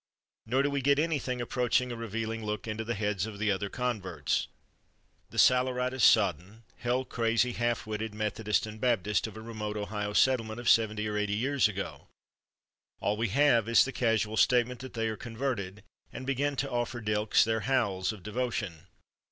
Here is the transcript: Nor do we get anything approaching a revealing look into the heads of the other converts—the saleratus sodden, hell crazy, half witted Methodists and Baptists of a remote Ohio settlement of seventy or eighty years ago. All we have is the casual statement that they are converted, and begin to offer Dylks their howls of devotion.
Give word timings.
Nor 0.47 0.63
do 0.63 0.71
we 0.71 0.81
get 0.81 0.97
anything 0.97 1.41
approaching 1.41 1.91
a 1.91 1.95
revealing 1.95 2.43
look 2.43 2.67
into 2.67 2.83
the 2.83 2.95
heads 2.95 3.27
of 3.27 3.37
the 3.37 3.51
other 3.51 3.69
converts—the 3.69 5.37
saleratus 5.37 6.01
sodden, 6.03 6.63
hell 6.77 7.05
crazy, 7.05 7.51
half 7.51 7.85
witted 7.85 8.15
Methodists 8.15 8.65
and 8.65 8.81
Baptists 8.81 9.27
of 9.27 9.37
a 9.37 9.41
remote 9.41 9.77
Ohio 9.77 10.13
settlement 10.13 10.59
of 10.59 10.67
seventy 10.67 11.07
or 11.07 11.17
eighty 11.17 11.35
years 11.35 11.67
ago. 11.67 12.07
All 12.99 13.15
we 13.15 13.27
have 13.29 13.69
is 13.69 13.85
the 13.85 13.91
casual 13.91 14.37
statement 14.37 14.79
that 14.79 14.95
they 14.95 15.07
are 15.07 15.15
converted, 15.15 15.83
and 16.11 16.25
begin 16.25 16.55
to 16.55 16.71
offer 16.71 16.99
Dylks 16.99 17.43
their 17.43 17.59
howls 17.59 18.11
of 18.11 18.23
devotion. 18.23 18.87